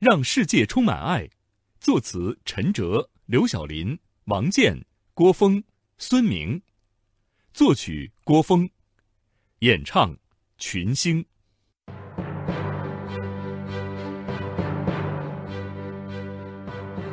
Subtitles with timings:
[0.00, 1.28] 让世界充满爱，
[1.78, 5.62] 作词陈哲、刘晓林、王健、郭峰、
[5.98, 6.62] 孙明，
[7.52, 8.70] 作曲郭峰，
[9.58, 10.16] 演唱
[10.56, 11.22] 群星。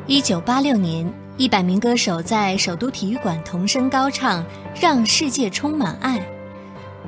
[0.07, 4.41] 一九八六年，一百名歌手在首都体育馆同声高唱
[4.81, 6.21] 《让世界充满爱》，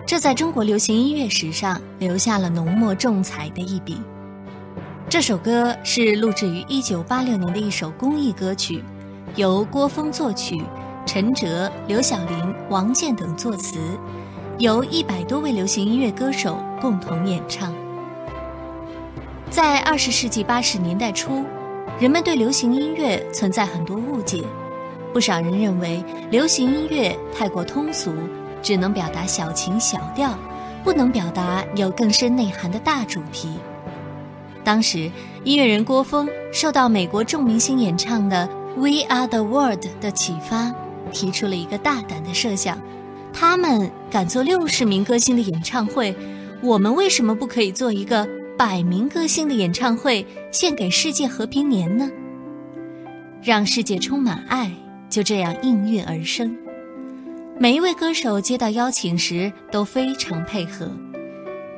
[0.05, 3.97] 这在中国流行音乐史上留下了浓墨重彩的一笔。
[5.09, 8.83] 这首歌是录制于一九八六年的一首公益歌曲，
[9.35, 10.61] 由郭峰作曲，
[11.03, 13.79] 陈哲、刘晓林、王健等作词，
[14.59, 17.73] 由一百多位流行音乐歌手共同演唱。
[19.49, 21.43] 在二十世纪八十年代初。
[21.99, 24.41] 人们对流行音乐存在很多误解，
[25.11, 28.13] 不少人认为流行音乐太过通俗，
[28.61, 30.37] 只能表达小情小调，
[30.81, 33.57] 不能表达有更深内涵的大主题。
[34.69, 35.09] 当时，
[35.45, 38.47] 音乐人郭峰受到美国众明星演唱的
[38.79, 40.71] 《We Are the World》的启发，
[41.11, 42.79] 提出了一个大胆的设想：
[43.33, 46.15] 他们敢做六十名歌星的演唱会，
[46.61, 48.29] 我们为什么不可以做一个？
[48.59, 52.07] 百名歌星的演唱会献给世界和平年呢？
[53.41, 54.71] 让世界充满爱，
[55.09, 56.55] 就这样应运而生。
[57.57, 60.91] 每一位歌手接到邀请时都非常配合，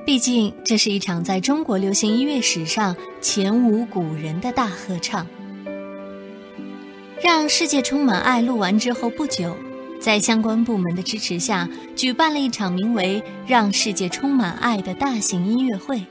[0.06, 5.26] 毕竟这是一场在中国流行音乐史上前无古人的大合唱。
[7.24, 9.56] 让世界充满爱录完之后不久，
[10.00, 16.04] 在相关部门的支持下，举办了一场名为“让世界充满爱”的大型音乐会。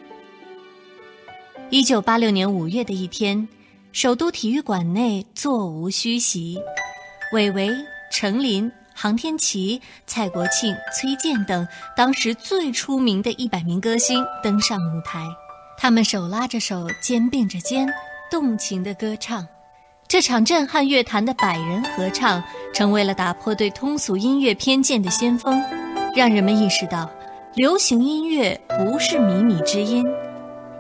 [1.69, 3.49] 一九八六年五月的一天，
[3.91, 6.59] 首都体育馆内座无虚席，
[7.33, 7.71] 韦唯、
[8.13, 8.71] 程琳、
[9.03, 15.25] 杭天琪、蔡国庆、崔健等当时最出名的一百名歌星登上舞台，
[15.79, 17.91] 他们手拉着手，肩并着肩，
[18.31, 19.49] 动情的歌唱。
[20.07, 25.59] 这场震撼乐坛的百人合唱，成为了打破对通俗音乐偏见的先锋，
[26.15, 27.11] 让人们意识到，
[27.55, 30.05] 流行音乐不是靡靡之音。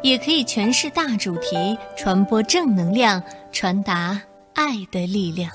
[0.02, 1.56] 也可以诠释大主题，
[1.96, 4.20] 传播正能量，传达
[4.52, 5.50] 爱的力量。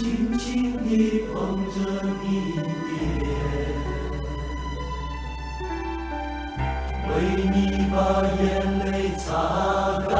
[0.00, 1.76] 轻轻地捧着
[2.22, 2.24] 你
[2.56, 3.20] 的脸，
[7.06, 7.10] 为
[7.52, 7.54] 你
[7.92, 7.94] 把
[8.40, 8.42] 眼
[8.86, 8.88] 泪
[9.18, 9.20] 擦
[10.08, 10.10] 干。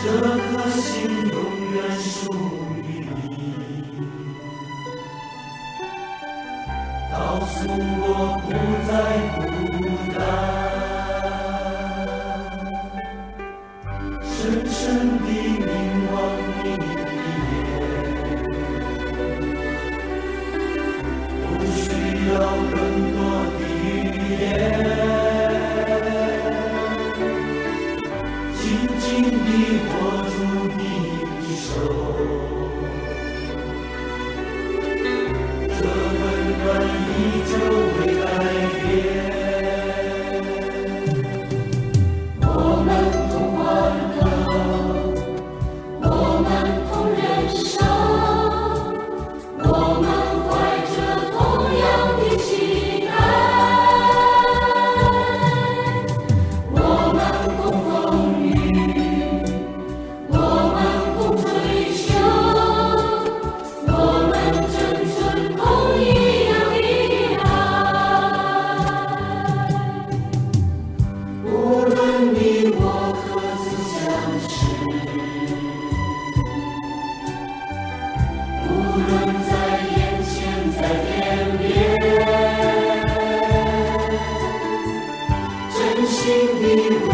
[0.00, 0.80] 这颗心
[1.32, 1.36] 永
[1.74, 2.10] 远属
[2.76, 2.86] 于
[3.26, 3.26] 你，
[7.10, 8.06] 告诉我
[8.44, 8.46] 不
[8.86, 8.90] 再
[9.34, 9.61] 孤单。
[28.82, 29.48] 紧紧地
[29.86, 29.94] 握
[30.26, 30.34] 住
[30.76, 30.80] 你
[31.40, 31.64] 的手。
[35.68, 36.20] 这温
[36.58, 36.66] 暖
[37.06, 37.14] 依
[37.46, 37.50] 旧
[37.94, 38.26] 未改
[38.82, 38.82] 变
[86.74, 87.11] we